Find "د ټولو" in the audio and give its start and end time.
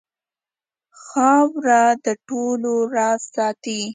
2.05-2.73